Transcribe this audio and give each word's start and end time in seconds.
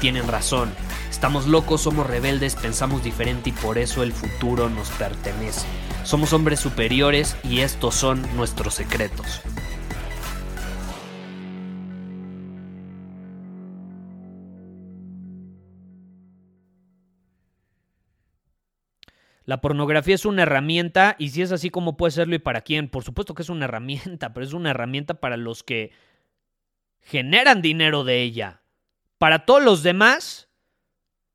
tienen 0.00 0.26
razón. 0.26 0.72
Estamos 1.10 1.46
locos, 1.46 1.82
somos 1.82 2.06
rebeldes, 2.06 2.56
pensamos 2.56 3.04
diferente 3.04 3.50
y 3.50 3.52
por 3.52 3.78
eso 3.78 4.02
el 4.02 4.12
futuro 4.12 4.68
nos 4.70 4.90
pertenece. 4.90 5.66
Somos 6.04 6.32
hombres 6.32 6.58
superiores 6.58 7.36
y 7.44 7.60
estos 7.60 7.94
son 7.94 8.26
nuestros 8.36 8.74
secretos. 8.74 9.42
La 19.44 19.60
pornografía 19.60 20.14
es 20.14 20.26
una 20.26 20.42
herramienta 20.42 21.16
y 21.18 21.30
si 21.30 21.42
es 21.42 21.50
así, 21.50 21.70
¿cómo 21.70 21.96
puede 21.96 22.12
serlo 22.12 22.36
y 22.36 22.38
para 22.38 22.60
quién? 22.60 22.88
Por 22.88 23.02
supuesto 23.02 23.34
que 23.34 23.42
es 23.42 23.48
una 23.48 23.64
herramienta, 23.64 24.32
pero 24.32 24.46
es 24.46 24.52
una 24.52 24.70
herramienta 24.70 25.14
para 25.14 25.36
los 25.36 25.62
que 25.62 25.90
generan 27.00 27.60
dinero 27.60 28.04
de 28.04 28.22
ella. 28.22 28.59
Para 29.20 29.44
todos 29.44 29.62
los 29.62 29.82
demás, 29.82 30.48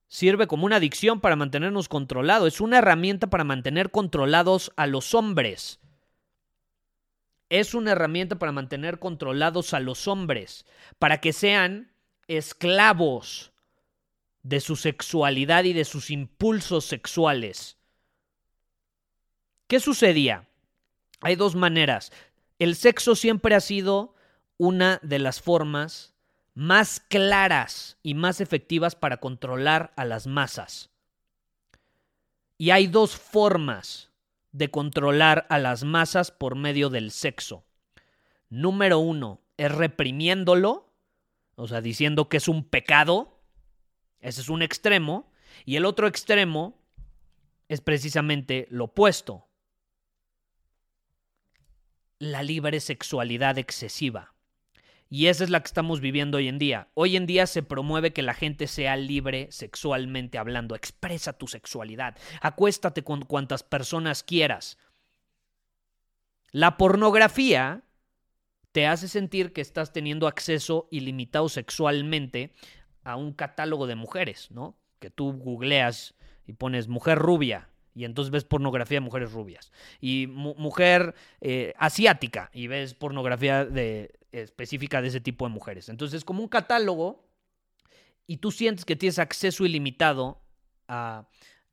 sirve 0.07 0.47
como 0.47 0.65
una 0.65 0.77
adicción 0.77 1.21
para 1.21 1.35
mantenernos 1.35 1.87
controlados. 1.87 2.47
Es 2.47 2.59
una 2.59 2.79
herramienta 2.79 3.27
para 3.27 3.43
mantener 3.43 3.91
controlados 3.91 4.71
a 4.75 4.87
los 4.87 5.13
hombres. 5.13 5.79
Es 7.47 7.75
una 7.75 7.91
herramienta 7.91 8.39
para 8.39 8.51
mantener 8.51 8.97
controlados 8.97 9.75
a 9.75 9.79
los 9.79 10.07
hombres, 10.07 10.65
para 10.97 11.21
que 11.21 11.31
sean 11.31 11.91
esclavos 12.27 13.51
de 14.41 14.61
su 14.61 14.77
sexualidad 14.77 15.65
y 15.65 15.73
de 15.73 15.85
sus 15.85 16.09
impulsos 16.09 16.85
sexuales. 16.85 17.77
¿Qué 19.67 19.79
sucedía? 19.79 20.47
Hay 21.21 21.35
dos 21.35 21.53
maneras. 21.53 22.11
El 22.57 22.75
sexo 22.75 23.15
siempre 23.15 23.53
ha 23.53 23.61
sido 23.61 24.15
una 24.57 24.99
de 25.03 25.19
las 25.19 25.39
formas 25.39 26.14
más 26.55 27.01
claras 27.01 27.97
y 28.01 28.13
más 28.15 28.41
efectivas 28.41 28.95
para 28.95 29.17
controlar 29.17 29.93
a 29.97 30.05
las 30.05 30.25
masas. 30.25 30.89
Y 32.57 32.71
hay 32.71 32.87
dos 32.87 33.15
formas 33.15 34.11
de 34.53 34.71
controlar 34.71 35.45
a 35.49 35.59
las 35.59 35.83
masas 35.83 36.31
por 36.31 36.55
medio 36.55 36.89
del 36.89 37.11
sexo. 37.11 37.65
Número 38.49 38.99
uno 38.99 39.41
es 39.57 39.69
reprimiéndolo, 39.69 40.93
o 41.55 41.67
sea, 41.67 41.81
diciendo 41.81 42.29
que 42.29 42.37
es 42.37 42.47
un 42.47 42.63
pecado. 42.63 43.41
Ese 44.21 44.39
es 44.39 44.49
un 44.49 44.61
extremo. 44.61 45.29
Y 45.65 45.75
el 45.75 45.85
otro 45.85 46.07
extremo 46.07 46.81
es 47.67 47.81
precisamente 47.81 48.67
lo 48.69 48.85
opuesto. 48.85 49.45
La 52.17 52.43
libre 52.43 52.79
sexualidad 52.79 53.57
excesiva. 53.57 54.34
Y 55.09 55.27
esa 55.27 55.43
es 55.43 55.49
la 55.49 55.59
que 55.59 55.67
estamos 55.67 56.01
viviendo 56.01 56.37
hoy 56.37 56.47
en 56.47 56.57
día. 56.57 56.89
Hoy 56.93 57.15
en 57.15 57.25
día 57.25 57.45
se 57.47 57.61
promueve 57.63 58.11
que 58.11 58.21
la 58.21 58.33
gente 58.33 58.67
sea 58.67 58.95
libre 58.95 59.47
sexualmente 59.51 60.37
hablando. 60.37 60.75
Expresa 60.75 61.33
tu 61.33 61.47
sexualidad. 61.47 62.17
Acuéstate 62.41 63.03
con 63.03 63.23
cuantas 63.23 63.63
personas 63.63 64.23
quieras. 64.23 64.77
La 66.51 66.77
pornografía 66.77 67.83
te 68.71 68.87
hace 68.87 69.07
sentir 69.07 69.53
que 69.53 69.61
estás 69.61 69.93
teniendo 69.93 70.27
acceso 70.27 70.87
ilimitado 70.91 71.49
sexualmente 71.49 72.53
a 73.03 73.15
un 73.15 73.33
catálogo 73.33 73.87
de 73.87 73.95
mujeres, 73.95 74.49
¿no? 74.51 74.77
Que 74.99 75.09
tú 75.09 75.33
googleas 75.33 76.15
y 76.47 76.53
pones 76.53 76.87
mujer 76.87 77.19
rubia 77.19 77.69
y 77.95 78.03
entonces 78.03 78.29
ves 78.29 78.43
pornografía 78.43 78.97
de 78.97 79.05
mujeres 79.05 79.31
rubias. 79.31 79.71
Y 80.01 80.27
mujer 80.27 81.15
eh, 81.39 81.73
asiática 81.77 82.51
y 82.53 82.67
ves 82.67 82.93
pornografía 82.93 83.63
de, 83.63 84.11
específica 84.41 85.01
de 85.01 85.09
ese 85.09 85.21
tipo 85.21 85.45
de 85.45 85.53
mujeres. 85.53 85.89
Entonces 85.89 86.17
es 86.17 86.25
como 86.25 86.41
un 86.41 86.49
catálogo 86.49 87.27
y 88.27 88.37
tú 88.37 88.51
sientes 88.51 88.85
que 88.85 88.95
tienes 88.95 89.19
acceso 89.19 89.65
ilimitado 89.65 90.41
a, 90.87 91.27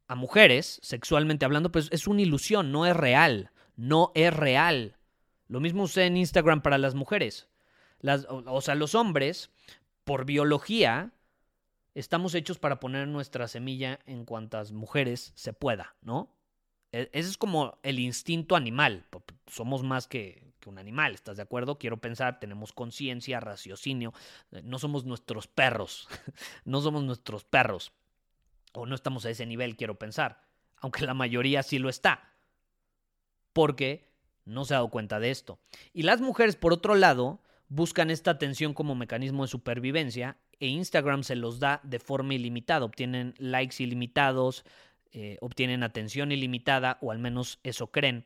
a 0.06 0.14
mujeres, 0.14 0.78
sexualmente 0.82 1.44
hablando, 1.44 1.72
pues 1.72 1.88
es 1.92 2.06
una 2.06 2.22
ilusión, 2.22 2.72
no 2.72 2.86
es 2.86 2.96
real. 2.96 3.50
No 3.76 4.12
es 4.14 4.34
real. 4.34 4.96
Lo 5.48 5.60
mismo 5.60 5.84
usé 5.84 6.06
en 6.06 6.16
Instagram 6.16 6.62
para 6.62 6.78
las 6.78 6.94
mujeres. 6.94 7.48
Las, 8.00 8.26
o 8.28 8.60
sea, 8.60 8.74
los 8.74 8.94
hombres, 8.94 9.50
por 10.04 10.24
biología, 10.24 11.12
estamos 11.94 12.34
hechos 12.34 12.58
para 12.58 12.80
poner 12.80 13.08
nuestra 13.08 13.48
semilla 13.48 14.00
en 14.06 14.24
cuantas 14.24 14.72
mujeres 14.72 15.32
se 15.34 15.52
pueda, 15.52 15.94
¿no? 16.02 16.34
E, 16.90 17.08
ese 17.12 17.30
es 17.30 17.38
como 17.38 17.78
el 17.82 17.98
instinto 17.98 18.56
animal. 18.56 19.06
Somos 19.46 19.82
más 19.82 20.06
que, 20.06 20.51
un 20.68 20.78
animal, 20.78 21.14
¿estás 21.14 21.36
de 21.36 21.42
acuerdo? 21.42 21.78
Quiero 21.78 21.98
pensar, 21.98 22.40
tenemos 22.40 22.72
conciencia, 22.72 23.40
raciocinio. 23.40 24.12
Eh, 24.50 24.62
no 24.64 24.78
somos 24.78 25.04
nuestros 25.04 25.46
perros. 25.46 26.08
no 26.64 26.80
somos 26.80 27.02
nuestros 27.04 27.44
perros. 27.44 27.92
O 28.72 28.86
no 28.86 28.94
estamos 28.94 29.24
a 29.24 29.30
ese 29.30 29.46
nivel, 29.46 29.76
quiero 29.76 29.98
pensar. 29.98 30.42
Aunque 30.80 31.04
la 31.04 31.14
mayoría 31.14 31.62
sí 31.62 31.78
lo 31.78 31.88
está. 31.88 32.32
Porque 33.52 34.10
no 34.44 34.64
se 34.64 34.74
ha 34.74 34.78
dado 34.78 34.88
cuenta 34.88 35.20
de 35.20 35.30
esto. 35.30 35.58
Y 35.92 36.02
las 36.02 36.20
mujeres, 36.20 36.56
por 36.56 36.72
otro 36.72 36.94
lado, 36.94 37.40
buscan 37.68 38.10
esta 38.10 38.30
atención 38.30 38.74
como 38.74 38.94
mecanismo 38.94 39.44
de 39.44 39.48
supervivencia 39.48 40.36
e 40.60 40.68
Instagram 40.68 41.24
se 41.24 41.36
los 41.36 41.58
da 41.58 41.80
de 41.82 41.98
forma 41.98 42.34
ilimitada. 42.34 42.84
Obtienen 42.84 43.34
likes 43.38 43.82
ilimitados, 43.82 44.64
eh, 45.10 45.36
obtienen 45.40 45.82
atención 45.82 46.32
ilimitada, 46.32 46.98
o 47.00 47.10
al 47.10 47.18
menos 47.18 47.58
eso 47.64 47.88
creen, 47.88 48.24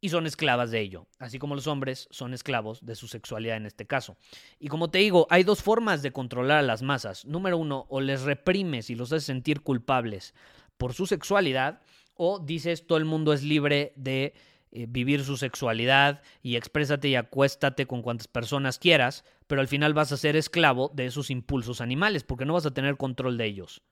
y 0.00 0.10
son 0.10 0.26
esclavas 0.26 0.70
de 0.70 0.80
ello, 0.80 1.06
así 1.18 1.38
como 1.38 1.54
los 1.54 1.66
hombres 1.66 2.08
son 2.10 2.32
esclavos 2.34 2.84
de 2.84 2.94
su 2.94 3.08
sexualidad 3.08 3.56
en 3.56 3.66
este 3.66 3.86
caso. 3.86 4.16
Y 4.58 4.68
como 4.68 4.90
te 4.90 4.98
digo, 4.98 5.26
hay 5.30 5.42
dos 5.42 5.62
formas 5.62 6.02
de 6.02 6.12
controlar 6.12 6.58
a 6.58 6.62
las 6.62 6.82
masas. 6.82 7.24
Número 7.24 7.58
uno, 7.58 7.86
o 7.88 8.00
les 8.00 8.22
reprimes 8.22 8.90
y 8.90 8.94
los 8.94 9.12
haces 9.12 9.24
sentir 9.24 9.62
culpables 9.62 10.34
por 10.76 10.94
su 10.94 11.06
sexualidad, 11.06 11.80
o 12.14 12.38
dices 12.38 12.86
todo 12.86 12.98
el 12.98 13.04
mundo 13.04 13.32
es 13.32 13.42
libre 13.42 13.92
de 13.96 14.34
eh, 14.70 14.86
vivir 14.88 15.24
su 15.24 15.36
sexualidad 15.36 16.20
y 16.42 16.56
exprésate 16.56 17.08
y 17.08 17.14
acuéstate 17.14 17.86
con 17.86 18.02
cuantas 18.02 18.28
personas 18.28 18.78
quieras, 18.78 19.24
pero 19.46 19.60
al 19.60 19.68
final 19.68 19.94
vas 19.94 20.12
a 20.12 20.16
ser 20.16 20.36
esclavo 20.36 20.90
de 20.94 21.06
esos 21.06 21.30
impulsos 21.30 21.80
animales 21.80 22.22
porque 22.22 22.44
no 22.44 22.52
vas 22.52 22.66
a 22.66 22.74
tener 22.74 22.96
control 22.96 23.38
de 23.38 23.46
ellos. 23.46 23.82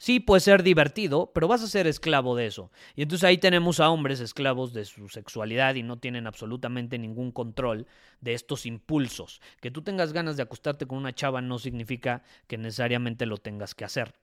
Sí, 0.00 0.18
puede 0.18 0.40
ser 0.40 0.62
divertido, 0.62 1.30
pero 1.34 1.46
vas 1.46 1.62
a 1.62 1.66
ser 1.66 1.86
esclavo 1.86 2.34
de 2.34 2.46
eso. 2.46 2.70
Y 2.96 3.02
entonces 3.02 3.22
ahí 3.22 3.36
tenemos 3.36 3.80
a 3.80 3.90
hombres 3.90 4.20
esclavos 4.20 4.72
de 4.72 4.86
su 4.86 5.10
sexualidad 5.10 5.74
y 5.74 5.82
no 5.82 5.98
tienen 5.98 6.26
absolutamente 6.26 6.98
ningún 6.98 7.32
control 7.32 7.86
de 8.22 8.32
estos 8.32 8.64
impulsos. 8.64 9.42
Que 9.60 9.70
tú 9.70 9.82
tengas 9.82 10.14
ganas 10.14 10.38
de 10.38 10.42
acostarte 10.42 10.86
con 10.86 10.96
una 10.96 11.14
chava 11.14 11.42
no 11.42 11.58
significa 11.58 12.22
que 12.46 12.56
necesariamente 12.56 13.26
lo 13.26 13.36
tengas 13.36 13.74
que 13.74 13.84
hacer. 13.84 14.14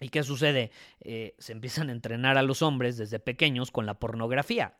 ¿Y 0.00 0.08
qué 0.08 0.24
sucede? 0.24 0.72
Eh, 0.98 1.36
se 1.38 1.52
empiezan 1.52 1.90
a 1.90 1.92
entrenar 1.92 2.36
a 2.36 2.42
los 2.42 2.60
hombres 2.60 2.96
desde 2.96 3.20
pequeños 3.20 3.70
con 3.70 3.86
la 3.86 4.00
pornografía. 4.00 4.76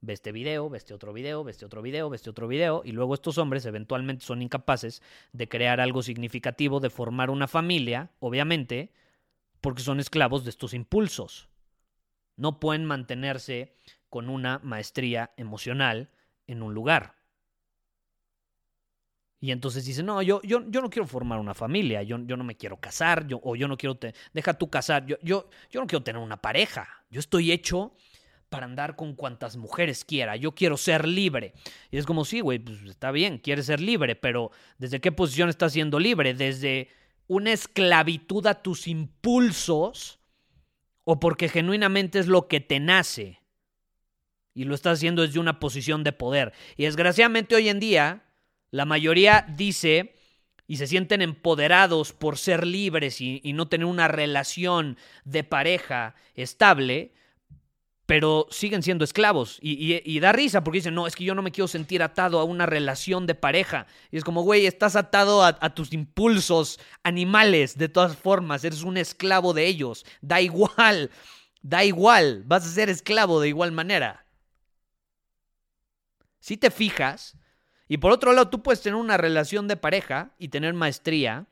Ve 0.00 0.12
este 0.12 0.30
video, 0.30 0.70
ve 0.70 0.78
este 0.78 0.94
otro 0.94 1.12
video, 1.12 1.42
ve 1.42 1.50
este 1.50 1.66
otro 1.66 1.82
video, 1.82 2.08
ve 2.08 2.14
este 2.14 2.30
otro 2.30 2.46
video, 2.46 2.82
y 2.84 2.92
luego 2.92 3.14
estos 3.14 3.36
hombres 3.36 3.66
eventualmente 3.66 4.24
son 4.24 4.42
incapaces 4.42 5.02
de 5.32 5.48
crear 5.48 5.80
algo 5.80 6.04
significativo, 6.04 6.78
de 6.78 6.88
formar 6.88 7.30
una 7.30 7.48
familia, 7.48 8.12
obviamente, 8.20 8.92
porque 9.60 9.82
son 9.82 10.00
esclavos 10.00 10.44
de 10.44 10.50
estos 10.50 10.74
impulsos. 10.74 11.48
No 12.36 12.60
pueden 12.60 12.84
mantenerse 12.84 13.74
con 14.08 14.28
una 14.28 14.58
maestría 14.62 15.32
emocional 15.36 16.10
en 16.46 16.62
un 16.62 16.74
lugar. 16.74 17.20
Y 19.42 19.52
entonces 19.52 19.86
dice, 19.86 20.02
no, 20.02 20.20
yo, 20.20 20.42
yo, 20.42 20.62
yo 20.68 20.82
no 20.82 20.90
quiero 20.90 21.06
formar 21.06 21.38
una 21.38 21.54
familia, 21.54 22.02
yo, 22.02 22.18
yo 22.26 22.36
no 22.36 22.44
me 22.44 22.56
quiero 22.56 22.78
casar, 22.78 23.26
yo, 23.26 23.40
o 23.42 23.56
yo 23.56 23.68
no 23.68 23.78
quiero, 23.78 23.94
te, 23.94 24.14
deja 24.34 24.52
tú 24.52 24.68
casar, 24.68 25.06
yo, 25.06 25.16
yo, 25.22 25.48
yo 25.70 25.80
no 25.80 25.86
quiero 25.86 26.02
tener 26.02 26.20
una 26.20 26.36
pareja, 26.36 27.06
yo 27.08 27.20
estoy 27.20 27.50
hecho 27.50 27.94
para 28.50 28.66
andar 28.66 28.96
con 28.96 29.14
cuantas 29.14 29.56
mujeres 29.56 30.04
quiera, 30.04 30.36
yo 30.36 30.54
quiero 30.54 30.76
ser 30.76 31.08
libre. 31.08 31.54
Y 31.90 31.96
es 31.96 32.04
como, 32.04 32.26
sí, 32.26 32.40
güey, 32.40 32.58
pues 32.58 32.82
está 32.82 33.12
bien, 33.12 33.38
quieres 33.38 33.66
ser 33.66 33.80
libre, 33.80 34.14
pero 34.14 34.50
¿desde 34.76 35.00
qué 35.00 35.10
posición 35.10 35.48
estás 35.48 35.72
siendo 35.72 35.98
libre? 35.98 36.34
¿Desde 36.34 36.88
una 37.30 37.52
esclavitud 37.52 38.44
a 38.48 38.60
tus 38.60 38.88
impulsos 38.88 40.18
o 41.04 41.20
porque 41.20 41.48
genuinamente 41.48 42.18
es 42.18 42.26
lo 42.26 42.48
que 42.48 42.58
te 42.58 42.80
nace 42.80 43.38
y 44.52 44.64
lo 44.64 44.74
estás 44.74 44.98
haciendo 44.98 45.22
desde 45.22 45.38
una 45.38 45.60
posición 45.60 46.02
de 46.02 46.10
poder. 46.10 46.52
Y 46.76 46.86
desgraciadamente 46.86 47.54
hoy 47.54 47.68
en 47.68 47.78
día 47.78 48.24
la 48.72 48.84
mayoría 48.84 49.46
dice 49.48 50.16
y 50.66 50.78
se 50.78 50.88
sienten 50.88 51.22
empoderados 51.22 52.12
por 52.12 52.36
ser 52.36 52.66
libres 52.66 53.20
y, 53.20 53.40
no 53.52 53.68
tener 53.68 53.86
una 53.86 54.08
relación 54.08 54.98
de 55.24 55.44
pareja 55.44 56.16
estable, 56.34 57.12
pero 58.10 58.48
siguen 58.50 58.82
siendo 58.82 59.04
esclavos. 59.04 59.60
Y, 59.62 60.18
da 60.18 60.32
risa 60.32 60.64
porque 60.64 60.78
dicen, 60.78 60.96
no, 60.96 61.06
es 61.06 61.14
que 61.14 61.22
yo 61.22 61.36
no 61.36 61.42
me 61.42 61.52
quiero 61.52 61.68
sentir 61.68 62.02
atado 62.02 62.40
a 62.40 62.44
una 62.44 62.66
relación 62.66 63.24
de 63.24 63.36
pareja. 63.36 63.86
Y 64.10 64.16
es 64.16 64.24
como, 64.24 64.42
güey, 64.42 64.66
estás 64.66 64.96
atado 64.96 65.44
a, 65.44 65.56
a, 65.60 65.74
tus 65.76 65.92
impulsos 65.92 66.80
animales 67.04 67.78
de 67.78 67.88
todas 67.88 68.16
formas, 68.16 68.64
eres 68.64 68.82
un 68.82 68.96
esclavo 68.96 69.54
de 69.54 69.64
ellos. 69.66 70.04
Da 70.22 70.40
igual, 70.40 71.12
da 71.62 71.84
igual, 71.84 72.42
vas 72.46 72.66
a 72.66 72.70
ser 72.70 72.90
esclavo 72.90 73.40
de 73.40 73.46
igual 73.46 73.70
manera. 73.70 74.26
Si 76.40 76.56
te 76.56 76.72
fijas, 76.72 77.36
y 77.86 77.98
por 77.98 78.10
otro 78.10 78.32
lado, 78.32 78.50
tú 78.50 78.60
puedes 78.60 78.82
tener 78.82 78.96
una 78.96 79.18
relación 79.18 79.68
de 79.68 79.76
pareja 79.76 80.34
y 80.36 80.48
tener 80.48 80.74
maestría 80.74 81.46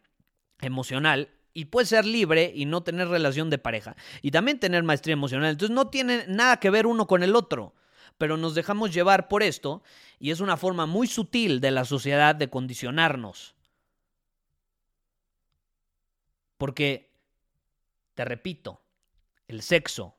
emocional 0.61 1.29
y 1.59 1.65
puedes 1.65 1.89
ser 1.89 2.07
libre 2.07 2.53
y 2.55 2.67
no 2.67 2.85
tener 2.85 3.09
relación 3.09 3.51
de 3.51 3.59
pareja 3.59 3.97
y 4.23 4.31
también 4.31 4.61
tener 4.61 4.85
maestría 4.85 5.15
emocional. 5.15 5.51
Entonces 5.51 5.75
no 5.75 5.89
tiene 5.89 6.25
nada 6.29 6.61
que 6.61 6.71
ver 6.71 6.87
uno 6.87 7.09
con 7.09 7.25
el 7.25 7.35
otro, 7.35 7.75
pero 8.17 8.37
nos 8.37 8.55
dejamos 8.55 8.95
llevar 8.95 9.27
por 9.27 9.43
esto 9.43 9.83
y 10.21 10.31
es 10.31 10.39
una 10.39 10.57
forma 10.57 10.87
muy 10.87 11.09
sutil 11.09 11.61
de 11.61 11.73
la 11.73 11.85
sociedad 11.85 12.37
de 12.37 12.49
condicionarnos. 12.49 13.57
Porque, 16.59 17.11
te 18.15 18.25
repito, 18.25 18.81
el 19.49 19.63
sexo 19.63 20.15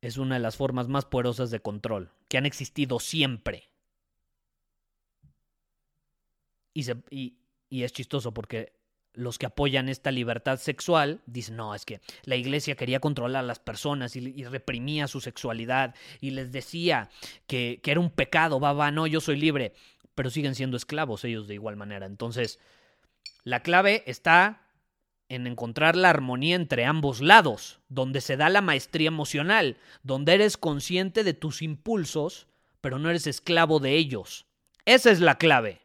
es 0.00 0.16
una 0.16 0.34
de 0.34 0.40
las 0.40 0.56
formas 0.56 0.88
más 0.88 1.04
poderosas 1.04 1.52
de 1.52 1.60
control 1.60 2.10
que 2.26 2.36
han 2.36 2.46
existido 2.46 2.98
siempre. 2.98 3.70
Y, 6.72 7.38
es 7.70 7.92
chistoso 7.92 8.34
porque 8.34 8.72
los 9.14 9.38
que 9.38 9.46
apoyan 9.46 9.88
esta 9.88 10.10
libertad 10.10 10.58
sexual 10.58 11.20
dicen, 11.26 11.56
no, 11.56 11.74
es 11.74 11.84
que 11.84 12.00
la 12.24 12.36
iglesia 12.36 12.74
quería 12.74 13.00
controlar 13.00 13.44
a 13.44 13.46
las 13.46 13.58
personas 13.58 14.16
y, 14.16 14.44
reprimía 14.44 15.08
su 15.08 15.20
sexualidad 15.20 15.94
y 16.20 16.30
les 16.30 16.52
decía 16.52 17.08
que, 17.46 17.80
que, 17.82 17.90
era 17.92 18.00
un 18.00 18.10
pecado, 18.10 18.60
va, 18.60 18.72
va, 18.72 18.90
no, 18.90 19.06
yo 19.06 19.20
soy 19.20 19.36
libre, 19.36 19.72
pero 20.14 20.30
siguen 20.30 20.54
siendo 20.54 20.76
esclavos 20.76 21.24
ellos 21.24 21.48
de 21.48 21.54
igual 21.54 21.76
manera. 21.76 22.06
Entonces, 22.06 22.58
la 23.44 23.62
clave 23.62 24.02
está 24.06 24.64
en 25.28 25.46
encontrar 25.46 25.96
la 25.96 26.10
armonía 26.10 26.56
entre 26.56 26.84
ambos 26.84 27.20
lados, 27.20 27.80
donde 27.88 28.20
se 28.20 28.36
da 28.36 28.48
la 28.48 28.60
maestría 28.60 29.08
emocional, 29.08 29.78
donde 30.02 30.34
eres 30.34 30.56
consciente 30.56 31.24
de 31.24 31.34
tus 31.34 31.62
impulsos, 31.62 32.46
pero 32.80 32.98
no 32.98 33.10
eres 33.10 33.26
esclavo 33.26 33.80
de 33.80 33.94
ellos. 33.94 34.46
Esa 34.84 35.10
es 35.10 35.20
la 35.20 35.38
clave. 35.38 35.83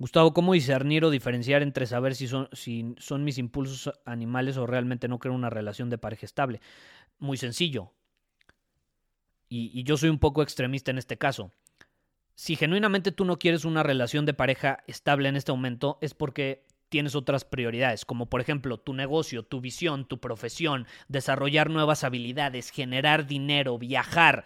Gustavo, 0.00 0.32
¿cómo 0.32 0.52
discernir 0.52 1.04
o 1.04 1.10
diferenciar 1.10 1.62
entre 1.62 1.84
saber 1.86 2.14
si 2.14 2.28
son, 2.28 2.48
si 2.52 2.94
son 2.98 3.24
mis 3.24 3.36
impulsos 3.36 3.92
animales 4.04 4.56
o 4.56 4.64
realmente 4.64 5.08
no 5.08 5.18
creo 5.18 5.34
una 5.34 5.50
relación 5.50 5.90
de 5.90 5.98
pareja 5.98 6.24
estable? 6.24 6.60
Muy 7.18 7.36
sencillo. 7.36 7.92
Y, 9.48 9.72
y, 9.74 9.82
yo 9.82 9.96
soy 9.96 10.08
un 10.10 10.20
poco 10.20 10.42
extremista 10.42 10.92
en 10.92 10.98
este 10.98 11.18
caso. 11.18 11.52
Si 12.36 12.54
genuinamente 12.54 13.10
tú 13.10 13.24
no 13.24 13.40
quieres 13.40 13.64
una 13.64 13.82
relación 13.82 14.24
de 14.24 14.34
pareja 14.34 14.84
estable 14.86 15.28
en 15.28 15.36
este 15.36 15.50
momento, 15.50 15.98
es 16.00 16.14
porque 16.14 16.64
tienes 16.90 17.16
otras 17.16 17.44
prioridades, 17.44 18.04
como 18.04 18.26
por 18.26 18.40
ejemplo 18.40 18.78
tu 18.78 18.94
negocio, 18.94 19.42
tu 19.42 19.60
visión, 19.60 20.06
tu 20.06 20.20
profesión, 20.20 20.86
desarrollar 21.08 21.70
nuevas 21.70 22.04
habilidades, 22.04 22.70
generar 22.70 23.26
dinero, 23.26 23.78
viajar, 23.78 24.44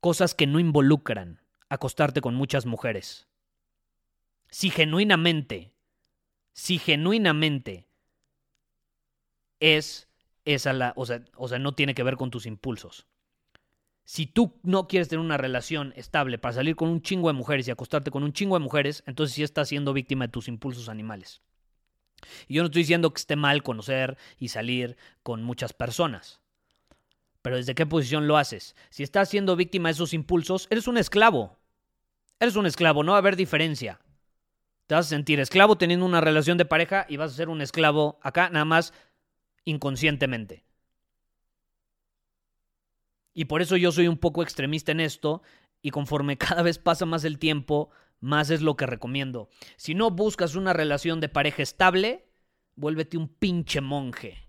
cosas 0.00 0.34
que 0.34 0.46
no 0.46 0.60
involucran 0.60 1.42
acostarte 1.68 2.22
con 2.22 2.34
muchas 2.34 2.64
mujeres 2.64 3.26
si 4.54 4.70
genuinamente, 4.70 5.74
si 6.52 6.78
genuinamente 6.78 7.88
es 9.58 10.08
esa 10.44 10.72
la, 10.72 10.92
o 10.94 11.04
sea, 11.06 11.24
o 11.34 11.48
sea, 11.48 11.58
no 11.58 11.74
tiene 11.74 11.92
que 11.92 12.04
ver 12.04 12.16
con 12.16 12.30
tus 12.30 12.46
impulsos. 12.46 13.04
Si 14.04 14.26
tú 14.26 14.60
no 14.62 14.86
quieres 14.86 15.08
tener 15.08 15.24
una 15.24 15.38
relación 15.38 15.92
estable 15.96 16.38
para 16.38 16.54
salir 16.54 16.76
con 16.76 16.88
un 16.88 17.02
chingo 17.02 17.26
de 17.26 17.32
mujeres 17.32 17.66
y 17.66 17.72
acostarte 17.72 18.12
con 18.12 18.22
un 18.22 18.32
chingo 18.32 18.56
de 18.56 18.62
mujeres, 18.62 19.02
entonces 19.08 19.34
sí 19.34 19.42
estás 19.42 19.70
siendo 19.70 19.92
víctima 19.92 20.26
de 20.26 20.32
tus 20.32 20.46
impulsos 20.46 20.88
animales. 20.88 21.42
Y 22.46 22.54
yo 22.54 22.62
no 22.62 22.66
estoy 22.66 22.82
diciendo 22.82 23.12
que 23.12 23.18
esté 23.18 23.34
mal 23.34 23.64
conocer 23.64 24.16
y 24.38 24.50
salir 24.50 24.96
con 25.24 25.42
muchas 25.42 25.72
personas. 25.72 26.40
Pero 27.42 27.56
¿desde 27.56 27.74
qué 27.74 27.86
posición 27.86 28.28
lo 28.28 28.36
haces? 28.36 28.76
Si 28.90 29.02
estás 29.02 29.30
siendo 29.30 29.56
víctima 29.56 29.88
de 29.88 29.94
esos 29.94 30.14
impulsos, 30.14 30.68
eres 30.70 30.86
un 30.86 30.96
esclavo. 30.96 31.58
Eres 32.38 32.54
un 32.54 32.66
esclavo, 32.66 33.02
no 33.02 33.12
va 33.12 33.18
a 33.18 33.20
haber 33.20 33.34
diferencia. 33.34 33.98
Vas 34.94 35.06
a 35.06 35.08
sentir 35.08 35.40
esclavo 35.40 35.76
teniendo 35.76 36.06
una 36.06 36.20
relación 36.20 36.56
de 36.56 36.66
pareja 36.66 37.04
y 37.08 37.16
vas 37.16 37.32
a 37.32 37.34
ser 37.34 37.48
un 37.48 37.60
esclavo 37.60 38.20
acá, 38.22 38.48
nada 38.50 38.64
más 38.64 38.92
inconscientemente. 39.64 40.64
Y 43.32 43.46
por 43.46 43.60
eso 43.60 43.76
yo 43.76 43.90
soy 43.90 44.06
un 44.06 44.18
poco 44.18 44.44
extremista 44.44 44.92
en 44.92 45.00
esto 45.00 45.42
y 45.82 45.90
conforme 45.90 46.38
cada 46.38 46.62
vez 46.62 46.78
pasa 46.78 47.06
más 47.06 47.24
el 47.24 47.40
tiempo, 47.40 47.90
más 48.20 48.50
es 48.50 48.62
lo 48.62 48.76
que 48.76 48.86
recomiendo. 48.86 49.48
Si 49.76 49.94
no 49.96 50.12
buscas 50.12 50.54
una 50.54 50.72
relación 50.72 51.20
de 51.20 51.28
pareja 51.28 51.64
estable, 51.64 52.28
vuélvete 52.76 53.16
un 53.16 53.26
pinche 53.26 53.80
monje. 53.80 54.48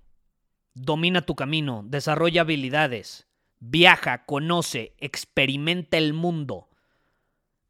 Domina 0.75 1.21
tu 1.21 1.35
camino, 1.35 1.83
desarrolla 1.87 2.41
habilidades, 2.41 3.27
viaja, 3.59 4.25
conoce, 4.25 4.93
experimenta 4.99 5.97
el 5.97 6.13
mundo. 6.13 6.69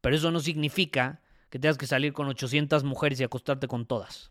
Pero 0.02 0.16
eso 0.16 0.30
no 0.30 0.40
significa 0.40 1.22
que 1.56 1.60
tengas 1.60 1.78
que 1.78 1.86
salir 1.86 2.12
con 2.12 2.28
800 2.28 2.84
mujeres 2.84 3.18
y 3.18 3.24
acostarte 3.24 3.66
con 3.66 3.86
todas. 3.86 4.30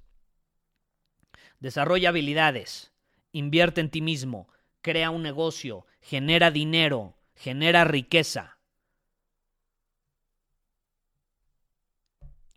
Desarrolla 1.60 2.10
habilidades, 2.10 2.94
invierte 3.31 3.81
en 3.81 3.89
ti 3.89 4.00
mismo, 4.00 4.48
crea 4.81 5.10
un 5.10 5.24
negocio, 5.24 5.88
genera 6.01 6.51
dinero, 6.51 7.18
genera 7.33 7.83
riqueza. 7.83 8.60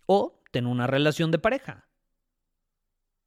O 0.04 0.38
ten 0.50 0.66
una 0.66 0.86
relación 0.86 1.30
de 1.30 1.38
pareja. 1.38 1.88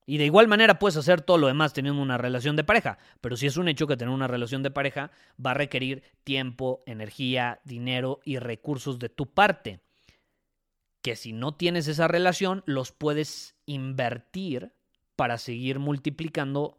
Y 0.06 0.20
de 0.20 0.26
igual 0.26 0.48
manera 0.48 0.78
puedes 0.78 0.98
hacer 0.98 1.22
todo 1.22 1.40
lo 1.40 1.48
demás 1.48 1.74
teniendo 1.74 2.04
una 2.04 2.20
relación 2.20 2.56
de 2.56 2.66
pareja, 2.66 3.00
pero 3.20 3.36
si 3.36 3.48
es 3.48 3.58
un 3.58 3.68
hecho 3.68 3.88
que 3.88 3.98
tener 3.98 4.14
una 4.14 4.28
relación 4.28 4.62
de 4.62 4.70
pareja 4.70 5.10
va 5.44 5.52
a 5.52 5.56
requerir 5.56 6.04
tiempo, 6.24 6.84
energía, 6.86 7.62
dinero 7.64 8.20
y 8.26 8.38
recursos 8.38 9.00
de 9.00 9.10
tu 9.10 9.34
parte 9.34 9.82
que 11.02 11.16
si 11.16 11.34
no 11.34 11.54
tienes 11.54 11.88
esa 11.88 12.08
relación, 12.08 12.64
los 12.66 12.92
puedes 12.92 13.56
invertir 13.66 14.74
para 15.16 15.38
seguir 15.38 15.80
multiplicando 15.80 16.78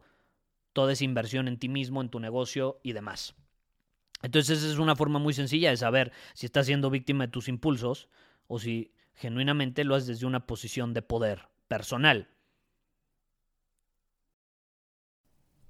toda 0.73 0.93
esa 0.93 1.05
inversión 1.05 1.49
en 1.49 1.59
ti 1.59 1.69
mismo, 1.69 2.01
en 2.01 2.09
tu 2.09 2.21
negocio 2.21 2.81
y 2.83 2.93
demás. 2.93 3.35
Entonces 4.23 4.59
esa 4.59 4.73
es 4.73 4.79
una 4.79 4.97
forma 4.97 5.19
muy 5.19 5.35
sencilla 5.35 5.71
de 5.71 5.77
saber 5.77 6.13
si 6.35 6.47
estás 6.47 6.67
siendo 6.67 6.91
víctima 6.91 7.27
de 7.27 7.33
tus 7.33 7.49
impulsos 7.49 8.09
o 8.47 8.59
si 8.59 8.93
genuinamente 9.15 9.85
lo 9.85 9.95
haces 9.95 10.09
desde 10.09 10.27
una 10.27 10.47
posición 10.47 10.95
de 10.95 11.03
poder 11.03 11.49
personal. 11.69 12.29